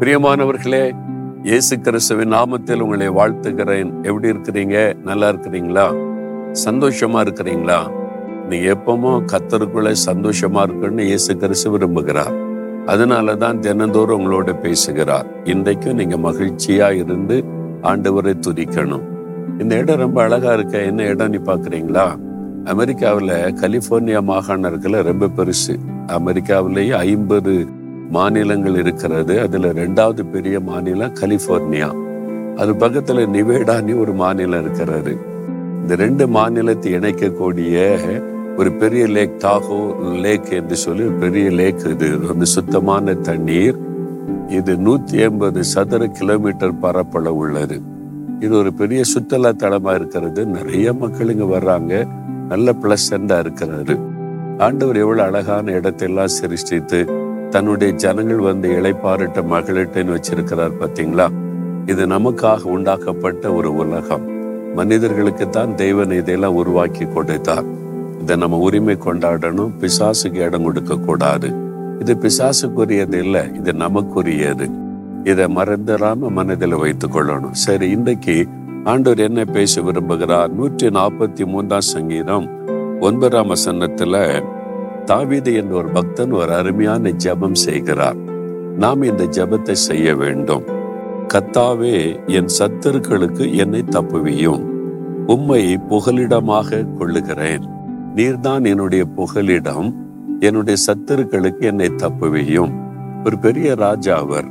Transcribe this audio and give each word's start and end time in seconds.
பிரியமானவர்களே 0.00 0.94
இயேசு 1.42 1.80
கிறிஸ்துவின் 1.80 2.32
நாமத்தில் 2.32 2.80
உங்களை 2.80 3.08
வாழ்த்துகிறேன். 3.08 4.02
எப்படி 4.02 4.30
இருக்கிறீங்க? 4.30 4.94
நல்லா 5.04 5.28
இருக்கிறீங்களா? 5.28 5.84
சந்தோஷமா 6.64 7.20
இருக்கிறீங்களா? 7.22 7.90
நீ 8.48 8.56
எப்பமோ 8.56 9.24
கத்தருக்குள்ள 9.32 9.94
சந்தோஷமா 10.06 10.62
இருக்குன்னு 10.62 11.04
இயேசு 11.04 11.36
கிறிஸ்து 11.36 11.78
விரும்புகிறார். 11.78 12.34
அதனால 12.86 13.34
தான் 13.34 13.60
தினந்தோறும் 13.60 14.20
உங்களோட 14.20 14.60
பேசுகிறார். 14.60 15.26
இன்றைக்கும் 15.44 15.94
நீங்க 15.94 16.16
மகிழ்ச்சியா 16.16 16.92
இருந்து 16.92 17.44
ஆண்டவரை 17.82 18.34
துதிக்கணும். 18.48 19.02
இந்த 19.58 19.74
இடம் 19.76 19.98
ரொம்ப 19.98 20.22
அழகா 20.22 20.52
இருக்க 20.52 20.78
என்ன 20.78 21.02
இடம் 21.02 21.28
நீ 21.28 21.36
பாக்குறீங்களா 21.36 22.16
அமெரிக்காவில் 22.64 23.54
கலிபோர்னியா 23.54 24.22
மாகாணம் 24.22 24.72
இருக்குல்ல 24.72 25.02
ரொம்ப 25.02 25.28
பெருசு. 25.36 25.78
அமெரிக்காவிலேயே 26.06 26.92
ஐம்பது 26.92 27.66
மாநிலங்கள் 28.10 28.74
இருக்கிறது. 28.74 29.40
அதுல 29.40 29.72
ரெண்டாவது 29.72 30.30
பெரிய 30.30 30.60
மாநிலம் 30.60 31.14
கலிபோர்னியா. 31.20 31.94
அது 32.56 32.72
பக்கத்துல 32.72 33.18
நிவேடானி 33.18 33.98
ஒரு 33.98 34.12
மாநிலம் 34.12 34.60
இருக்கிறது. 34.60 35.16
இந்த 35.82 35.94
ரெண்டு 35.94 36.28
மாநிலத்தை 36.28 36.94
இணைக்கக்கூடிய 36.94 38.02
ஒரு 38.56 38.72
பெரிய 38.72 39.06
லேக் 39.06 39.40
தாகோ 39.40 39.94
லேக் 40.12 40.50
என்று 40.50 40.76
சொல்லி 40.76 41.02
ஒரு 41.02 41.12
பெரிய 41.12 41.50
லேக் 41.50 41.84
இது. 41.84 42.18
வந்து 42.18 42.46
சுத்தமான 42.46 43.14
தண்ணீர். 43.14 43.76
இது 44.48 44.76
நூத்தி 44.76 45.12
எண்பது 45.12 45.64
சதுர 45.64 46.06
கிலோமீட்டர் 46.06 46.78
பரப்பளவு 46.78 47.36
உள்ளது. 47.36 47.80
இது 48.40 48.56
ஒரு 48.56 48.72
பெரிய 48.72 49.04
சுற்றுலா 49.04 49.48
தலமா 49.48 49.94
இருக்கிறது. 49.94 50.46
நிறைய 50.46 50.92
மக்கள் 50.92 51.36
இங்க 51.36 51.58
வர்றாங்க. 51.58 52.08
நல்ல 52.48 52.74
பிளசண்டா 52.82 53.46
இருக்கிறாரு 53.46 54.00
ஆண்டவர் 54.58 54.96
எவ்வளவு 54.96 55.28
அழகான 55.28 55.72
இடத்தெல்லாம் 55.72 56.24
சிருஷ்டித்து 56.24 57.24
தன்னுடைய 57.50 57.92
ஜனங்கள் 57.94 58.38
வந்து 58.38 58.68
இழைப்பாரிட்ட 58.68 59.40
மகளிட்டன்னு 59.52 60.16
வச்சிருக்கிறார் 60.16 60.78
பார்த்தீங்களா? 60.80 61.26
இது 61.86 62.06
நமக்காக 62.06 62.62
உண்டாக்கப்பட்ட 62.62 63.52
ஒரு 63.52 63.74
உலகம். 63.74 64.24
மனிதர்களுக்கு 64.74 65.48
தான் 65.48 65.74
தெய்வன் 65.74 66.10
இதையெல்லாம் 66.10 66.54
உருவாக்கி 66.54 67.04
கொடுத்தார். 67.14 67.68
இதை 68.22 68.36
நம்ம 68.36 68.58
உரிமை 68.58 68.96
கொண்டாடணும் 69.04 69.72
பிசாசுக்கு 69.80 70.40
இடம் 70.48 70.62
கொடுக்க 70.62 70.96
கூடாது 70.96 71.48
இது 72.00 72.14
பிசாசுக்குரியது 72.14 73.14
இல்லை 73.14 73.42
இது 73.54 73.72
நமக்குரியது. 73.72 74.66
இதை 75.24 75.44
மறந்துடாம 75.44 76.28
மனதில் 76.28 76.74
வைத்துக் 76.74 77.16
கொள்ளணும். 77.16 77.56
சரி 77.64 77.90
இன்றைக்கு 77.90 78.36
ஆண்டவர் 78.84 79.18
என்ன 79.18 79.44
பேச 79.44 79.82
விரும்புகிறார்? 79.82 80.50
நூற்றி 80.50 80.88
நாற்பத்தி 80.88 81.44
மூன்றாம் 81.44 81.88
சங்கீதம் 81.94 82.46
ஒன்பதாம் 83.00 83.50
வசனத்துல 83.50 84.42
தாவீது 85.06 85.54
என்ற 85.54 85.74
ஒரு 85.74 85.88
பக்தன் 85.88 86.30
ஒரு 86.30 86.54
அருமையான 86.54 87.10
ஜெபம் 87.10 87.54
செய்கிறார். 87.54 88.16
நாம் 88.78 89.02
இந்த 89.02 89.24
ஜெபத்தை 89.24 89.72
செய்ய 89.72 90.16
வேண்டும். 90.16 90.64
கத்தாவே 91.34 92.26
என் 92.26 92.46
சத்துருக்களுக்கு 92.58 93.54
என்னை 93.54 93.84
தப்புவியும். 93.90 94.62
உம்மை 95.26 95.78
புகலிடமாக 95.90 96.94
கொள்ளுகிறேன். 96.98 97.68
நீர்தான் 98.14 98.66
என்னுடைய 98.66 99.04
புகலிடம். 99.04 99.94
என்னுடைய 100.40 100.82
சத்துருக்களுக்கு 100.86 101.60
என்னை 101.60 101.92
தப்புவியும். 101.96 102.72
ஒரு 103.24 103.38
பெரிய 103.38 103.74
ராஜா 103.74 104.16
அவர் 104.16 104.44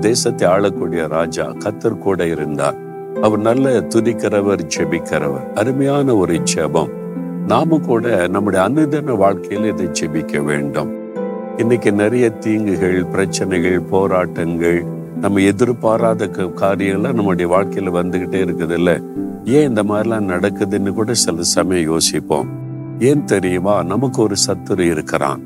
தேசத்தை 0.00 0.48
ஆளக்கூடிய 0.48 1.06
ராஜா 1.06 1.46
கத்தர் 1.46 1.98
கூட 1.98 2.26
இருந்தார். 2.26 2.76
அவர் 3.22 3.38
நல்ல 3.38 3.80
துதிக்கிறவர் 3.80 4.68
ஜெபிக்கிறவர். 4.78 5.52
அருமையான 5.52 6.14
ஒரு 6.14 6.40
ஜெபம். 6.54 7.02
நாம 7.46 7.78
கூட 7.78 8.28
நம்முடைய 8.28 8.68
அனுதின 8.68 9.16
வாழ்க்கையில் 9.16 9.76
இதை 9.78 9.86
ஜெபிக்க 9.86 10.44
வேண்டும். 10.44 10.92
இன்னைக்கு 11.56 11.92
நிறைய 11.92 12.30
தீங்குகள் 12.30 13.04
பிரச்சனைகள் 13.04 13.80
போராட்டங்கள் 13.80 14.84
நம்ம 15.20 15.40
எதிர்பாராத 15.40 16.26
காரியங்கள்லாம் 16.26 17.12
நம்முடைய 17.12 17.56
வாழ்க்கையில 17.56 17.94
வந்துகிட்டே 17.98 18.40
இருக்குது 18.40 18.72
இல்ல 18.72 19.00
ஏன் 19.44 19.68
இந்த 19.68 19.82
மாதிரிலாம் 19.82 20.28
நடக்குதுன்னு 20.34 20.92
கூட 20.92 21.14
சில 21.14 21.42
சமயம் 21.42 21.90
யோசிப்போம். 21.90 22.48
ஏன் 22.98 23.24
தெரியுமா? 23.24 23.82
நமக்கு 23.82 24.22
ஒரு 24.22 24.34
சத்துரு 24.46 24.78
இருக்கிறான். 24.78 25.40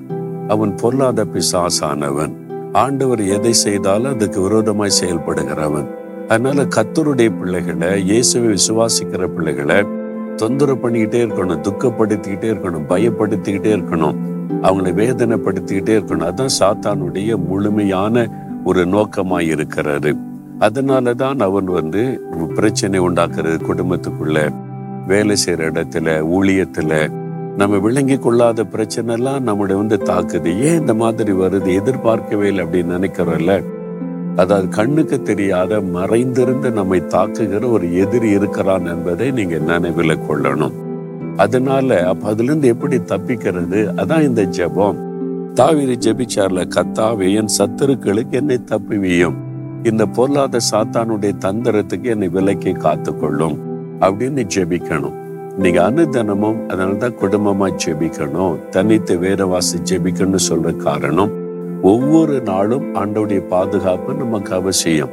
அவன் 0.48 0.74
பொல்லாத 0.74 1.24
பிசாசானவன். 1.24 2.32
ஆண்டவர் 2.72 3.20
எதை 3.20 3.52
செய்தாலும் 3.52 4.12
அதுக்கு 4.12 4.40
விரோதமாய் 4.40 4.98
செயல்படுகிறவன். 5.04 5.86
அதனால 6.28 6.62
கத்தருடைய 6.62 7.38
பிள்ளைகளை 7.38 8.02
இயேசுவை 8.02 8.56
விசுவாசிக்கிற 8.56 9.26
பிள்ளைகளை 9.26 9.97
தொந்தரவு 10.38 10.88
பண்ணிக்கிட்டே 10.88 11.20
இருக்கணும் 11.26 11.64
துக்கப்படுத்திக்கிட்டே 11.66 12.48
இருக்கணும் 12.54 12.88
பயப்படுத்திக்கிட்டே 12.88 13.72
இருக்கணும் 13.78 14.16
அவங்களை 14.62 14.90
வேதனைப்படுத்திக்கிட்டே 15.00 15.94
இருக்கணும். 15.98 16.26
அதுதான் 16.28 16.56
சாத்தானுடைய 16.58 17.30
முழுமையான 17.46 18.24
ஒரு 18.64 18.84
நோக்கமாய் 18.84 19.50
அதனால 20.58 21.14
தான் 21.14 21.38
அவன் 21.38 21.64
வந்து 21.64 22.20
பிரச்சனை 22.54 23.00
உண்டாக்குறது 23.00 23.56
குடும்பத்துக்குள்ள 23.68 24.38
வேலை 25.06 25.36
செய்யற 25.46 25.66
இடத்துல 25.70 26.08
ஊழியத்துல. 26.36 26.92
நம்ம 27.56 27.78
விளங்கி 27.78 28.16
கொள்ளாத 28.16 28.64
பிரச்சனை 28.64 29.14
எல்லாம் 29.14 29.42
நம்முடைய 29.42 29.76
வந்து 29.82 29.96
தாக்குது. 30.04 30.50
ஏன் 30.60 30.80
இந்த 30.80 30.94
மாதிரி 30.94 31.32
வருது? 31.32 31.74
எதிர்பார்க்கவே 31.74 32.48
இல்லை 32.48 32.64
அப்படின்னு 32.64 32.96
நினைக்கிறோம்ல. 32.98 33.54
அதாவது 34.38 34.68
கண்ணுக்கு 34.68 35.22
தெரியாத 35.22 35.80
மறைந்திருந்து 35.80 36.70
நம்மை 36.70 37.00
தாக்குகிற 37.00 37.70
ஒரு 37.70 37.96
எதிரி 37.96 38.30
இருக்கிறான் 38.30 38.86
என்பதை 38.86 39.30
நீங்க 39.30 39.58
நினைவில் 39.58 40.18
கொள்ளணும். 40.18 40.72
அதனால 41.36 42.08
அப்ப 42.08 42.28
அதுல 42.28 42.42
இருந்து 42.42 42.68
எப்படி 42.68 42.96
தப்பிக்கிறது? 42.96 43.88
அதான் 43.96 44.22
இந்த 44.22 44.42
ஜெபம். 44.42 44.96
தாவிரி 45.54 45.96
ஜெபிச்சார்ல 45.98 46.68
கத்தாவே 46.76 47.34
என் 47.34 47.48
சத்துருக்களுக்கு 47.58 48.30
என்னை 48.30 48.60
தப்பிவியும். 48.64 49.34
இந்த 49.82 50.06
பொருளாத 50.06 50.58
சாத்தானுடைய 50.70 51.32
தந்திரத்துக்கு 51.38 52.04
என்னை 52.04 52.28
விலக்கி 52.28 52.72
காத்துக்கொள்ளும். 52.72 53.56
அப்படின்னு 54.00 54.46
ஜெபிக்கணும். 54.54 55.12
நீங்க 55.58 55.90
அனுதனமும் 55.90 56.58
அதனாலதான் 56.68 57.14
குடும்பமா 57.22 57.72
ஜெபிக்கணும். 57.86 58.68
தனித்து 58.68 59.18
வேதவாசி 59.18 59.78
ஜெபிக்கணும்னு 59.90 60.38
சொல்ற 60.48 60.76
காரணம். 60.76 61.37
ஒவ்வொரு 61.82 62.40
நாளும் 62.40 62.94
ஆண்டவுடைய 62.94 63.46
பாதுகாப்பு 63.46 64.14
நமக்கு 64.14 64.54
அவசியம். 64.54 65.08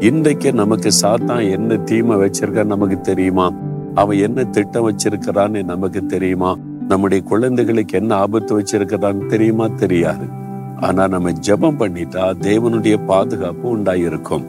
இன்றைக்கு 0.00 0.52
நமக்கு 0.52 0.90
சாத்தான் 1.02 1.50
என்ன 1.50 1.76
தீமை 1.76 2.16
வச்சிருக்கான்னு 2.16 2.64
நமக்கு 2.64 3.00
தெரியுமா? 3.00 3.52
அவன் 3.94 4.16
என்ன 4.16 4.44
திட்டம் 4.44 4.90
வச்சிருக்கிறான்னு 4.90 5.64
நமக்கு 5.64 6.06
தெரியுமா? 6.06 6.56
நம்முடைய 6.88 7.22
குழந்தைகளுக்கு 7.22 7.98
என்ன 7.98 8.14
ஆபத்து 8.14 8.60
வச்சிருக்கிறான்னு 8.60 9.26
தெரியுமா? 9.26 9.66
தெரியாது. 9.66 10.24
ஆனா 10.80 11.08
நம்ம 11.08 11.30
ஜெபம் 11.30 11.78
பண்ணிட்டா 11.78 12.32
தேவனுடைய 12.40 13.04
பாதுகாப்பு 13.06 13.76
உண்டாயிருக்கும். 13.76 14.44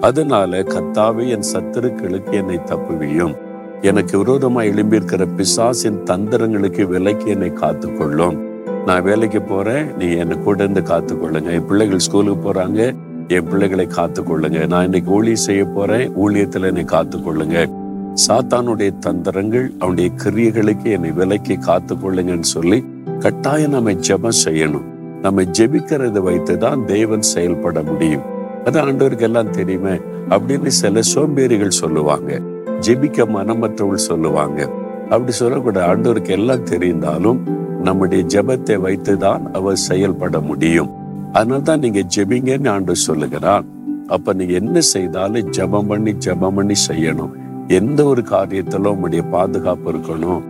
அதனால 0.00 0.62
கத்தாவே 0.62 1.28
என் 1.28 1.44
சத்துருக்களுக்கு 1.52 2.32
என்னை 2.32 2.60
தப்புவியும். 2.64 3.36
எனக்கு 3.80 4.24
விரோதமா 4.24 4.64
எழும்பியிருக்கிற 4.64 5.28
பிசாசின் 5.36 6.02
தந்திரங்களுக்கு 6.02 6.84
விலைக்கு 6.84 7.26
என்னை 7.26 7.50
காத்துக்கொள்ளும். 7.50 8.52
நான் 8.86 9.02
வேலைக்கு 9.02 9.42
போறேன். 9.42 9.96
நீ 9.96 10.16
என்னை 10.16 10.38
கூட 10.38 10.62
இருந்து 10.62 10.80
காத்துக்கொள்ளுங்க. 10.80 11.50
என் 11.50 11.66
பிள்ளைகள் 11.66 11.98
ஸ்கூலுக்கு 11.98 12.52
போறாங்க. 12.52 12.94
என் 13.28 13.48
பிள்ளைகளை 13.48 13.86
காத்துக்கொள்ளுங்க. 13.86 14.66
நான் 14.66 14.84
இன்னைக்கு 14.84 15.10
ஊழியம் 15.10 15.36
செய்ய 15.36 15.64
போறேன். 15.64 16.16
ஊழியத்துல 16.16 16.66
என்னை 16.66 16.84
காத்துக்கொள்ளுங்க. 16.84 17.82
சாத்தானுடைய 18.28 18.98
தந்திரங்கள் 18.98 19.70
அவனுடைய 19.78 20.10
கிரியைகளுக்கு 20.24 20.84
என்னை 20.84 21.10
விலைக்கு 21.10 21.58
காத்துக்கொள்ளுங்கன்னு 21.66 22.40
சொல்லி 22.40 22.84
கட்டாயம் 23.18 23.70
நம்ம 23.70 23.92
ஜெபம் 23.92 24.40
செய்யணும். 24.44 24.84
நம்ம 25.22 25.42
ஜெபிக்கிறத 25.42 26.22
வைத்து 26.22 26.58
தான் 26.58 26.86
தேவன் 26.86 27.22
செயல்பட 27.22 27.82
முடியும். 27.82 28.22
அது 28.64 28.82
ஆண்டவருக்கு 28.82 29.20
எல்லாம் 29.20 29.50
தெரியுமே 29.50 30.00
அப்படின்னு 30.28 30.66
சில 30.66 31.00
சோம்பேறிகள் 31.14 31.78
சொல்லுவாங்க. 31.82 32.40
ஜெபிக்க 32.80 33.26
மனமற்றவள் 33.26 34.04
சொல்லுவாங்க. 34.08 34.68
அப்படி 35.14 35.32
சொல்லக்கூடாது 35.32 35.86
ஆண்டவருக்கு 35.90 36.34
எல்லாம் 36.38 36.64
தெரிந்தாலும் 36.64 37.40
நம்முடைய 37.82 38.20
ஜெபத்தை 38.34 38.76
வைத்துதான் 38.86 39.42
அவர் 39.52 39.84
செயல்பட 39.88 40.40
முடியும். 40.50 40.90
அதனால்தான் 41.32 41.82
நீங்க 41.84 42.02
ஜெபிங்கன்னு 42.16 42.68
ஆண்டு 42.68 42.94
சொல்லுகிறான் 43.06 43.66
அப்ப 44.06 44.32
நீங்க 44.32 44.54
என்ன 44.62 44.80
செய்தாலும் 44.94 45.50
ஜெபம் 45.58 45.88
பண்ணி 45.88 46.12
ஜெபம் 46.26 46.56
பண்ணி 46.58 46.76
செய்யணும். 46.88 47.32
எந்த 47.68 48.00
ஒரு 48.04 48.22
காரியத்திலும் 48.30 48.94
உங்களுடைய 48.94 49.24
பாதுகாப்பு 49.24 49.92
இருக்கணும். 49.92 50.42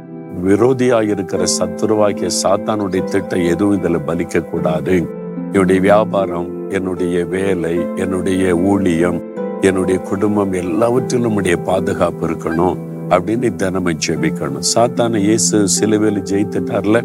விரோதியா 0.46 0.98
இருக்கிற 1.08 1.42
சத்துருவாக்கிய 1.58 2.30
சாத்தானுடைய 2.42 3.02
திட்டம் 3.04 3.44
எதுவும் 3.44 3.76
இதுல 3.78 3.98
பலிக்க 4.06 4.42
கூடாது 4.44 4.96
என்னுடைய 5.52 5.80
வியாபாரம் 5.80 6.48
என்னுடைய 6.70 7.18
வேலை 7.34 7.74
என்னுடைய 7.96 8.56
ஊழியம் 8.70 9.20
என்னுடைய 9.60 9.98
குடும்பம் 10.00 10.52
எல்லாவற்றிலும் 10.52 11.34
உடைய 11.34 11.56
பாதுகாப்பு 11.56 12.24
இருக்கணும். 12.28 12.78
அப்படின்னு 13.10 13.56
தினமும் 13.56 14.00
ஜெபிக்கணும். 14.06 14.66
சாத்தான 14.74 15.18
இயேசு 15.18 15.68
சிலுவையில் 15.68 16.22
ஜெயித்துட்டார்ல 16.22 17.00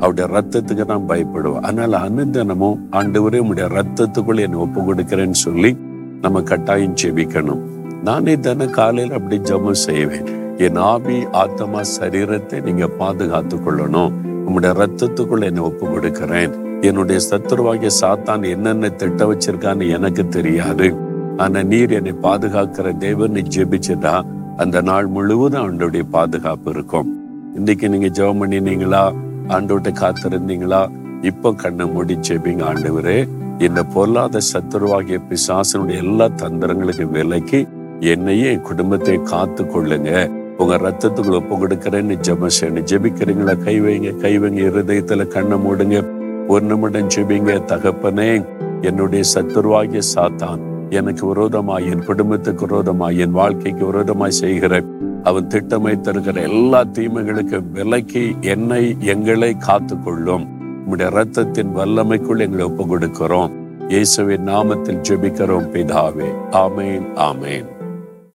அவருடைய 0.00 0.26
ரத்தத்துக்கு 0.36 0.84
நான் 0.86 1.08
பயப்படுவேன். 1.08 1.60
அதனால 1.60 1.98
அனுதினமும் 1.98 2.80
ஆண்டவரே 2.92 3.38
உங்களுடைய 3.44 3.68
ரத்தத்துக்குள்ள 3.78 4.40
என்னை 4.40 4.58
ஒப்பு 4.58 4.80
கொடுக்கிறேன்னு 4.80 5.38
சொல்லி 5.46 5.76
நம்ம 6.20 6.42
கட்டாயம் 6.42 6.96
ஜெபிக்கணும். 7.02 7.62
நானே 8.02 8.36
தினம் 8.36 8.70
காலையில் 8.70 9.12
அப்படி 9.12 9.40
ஜபம் 9.40 9.74
செய்வேன். 9.74 10.26
என் 10.56 10.76
ஆவி 10.76 11.26
ஆத்மா 11.30 11.80
சரீரத்தை 12.00 12.62
நீங்க 12.62 12.86
பாதுகாத்து 12.86 13.56
கொள்ளணும். 13.56 14.12
உங்களுடைய 14.46 14.72
ரத்தத்துக்குள்ள 14.82 15.44
என்னை 15.44 15.62
ஒப்பு 15.62 15.86
கொடுக்கிறேன் 15.86 16.52
என்னுடைய 16.80 17.20
சத்துருவாகிய 17.30 17.90
சாத்தான் 18.00 18.48
என்னென்ன 18.48 18.88
திட்ட 18.88 19.24
வச்சிருக்கான்னு 19.24 19.88
எனக்கு 19.88 20.28
தெரியாது. 20.28 20.94
ஆனா 21.36 21.62
நீர் 21.62 21.90
என்னை 21.90 22.14
பாதுகாக்கிற 22.22 22.96
தேவன் 22.96 23.30
நீ 23.30 23.42
ஜெபிச்சுட்டா 23.56 24.24
அந்த 24.56 24.80
நாள் 24.80 25.06
முழுவதும் 25.06 25.62
ஆண்டோடைய 25.62 26.02
பாதுகாப்பு 26.10 26.70
இருக்கும். 26.70 27.20
இன்னைக்கு 27.54 27.88
நீங்க 27.88 28.06
ஜெபம் 28.06 28.42
பண்ணினீங்களா? 28.42 29.14
ஆண்டோட்ட 29.48 29.92
காத்திருந்தீங்களா? 29.92 30.90
இப்போ 31.22 31.52
கண்ணை 31.52 31.86
மூடி 31.86 32.18
ஜெபிங்க 32.28 32.62
ஆண்டவரே. 32.62 33.28
இந்த 33.58 33.82
பொருளாத 33.82 34.38
சத்துருவாகிய 34.52 35.20
பிசாசனுடைய 35.28 35.96
எல்லா 35.96 36.24
தந்திரங்களுக்கு 36.24 37.10
விலக்கி 37.10 37.68
என்னையே 38.00 38.52
என் 38.52 38.60
குடும்பத்தை 38.60 39.22
காத்து 39.22 39.64
கொள்ளுங்க. 39.64 40.30
உங்க 40.58 40.76
ரத்தத்துக்குள்ள 40.76 41.34
ஒப்பு 41.34 41.66
கொடுக்கிறேன்னு 41.66 42.16
ஜெபம் 42.16 42.48
செய்யணும் 42.60 42.86
ஜெபிக்கிறீங்களா? 42.92 43.64
கை 43.64 43.80
வைங்க 43.80 44.16
கை 44.16 44.38
வைங்க. 44.38 44.72
இருதயத்துல 44.72 45.26
கண்ணை 45.26 45.58
மூடுங்க. 45.58 46.06
ஒரு 46.46 46.64
நிமிடம் 46.64 47.08
ஜெபிங்க. 47.08 47.62
தகப்பனே 47.66 48.46
என்னுடைய 48.80 49.24
சத்துருவாகிய 49.34 50.00
சாத்தான் 50.14 50.70
எனக்கு 50.92 51.26
விரோதமாய் 51.26 51.86
என் 51.86 52.04
குடும்பத்துக்கு 52.04 52.66
விரோதமாய் 52.66 53.18
என் 53.18 53.30
வாழ்க்கைக்கு 53.30 53.86
விரோதமாய் 53.86 54.30
செய்கிற 54.30 54.82
அவன் 55.22 55.46
திட்டமைத்திருக்கிற 55.46 56.42
எல்லா 56.42 56.84
தீமைகளுக்கு 56.84 57.62
விலக்கி 57.72 58.36
என்னை 58.40 58.96
எங்களை 59.00 59.56
காத்து 59.56 60.02
கொள்ளும் 60.02 60.46
உம்முடைய 60.56 61.10
ரத்தத்தின் 61.18 61.74
வல்லமைக்குள் 61.76 62.38
எங்களை 62.38 62.66
ஒப்பு 62.66 62.84
கொடுக்கிறோம் 62.84 63.52
இயேசுவின் 63.88 64.48
நாமத்தில் 64.48 65.02
ஜெபிக்கிறோம் 65.08 65.68
பிதாவே. 65.72 66.28
ஆமேன் 66.50 67.06
ஆமேன். 67.16 67.81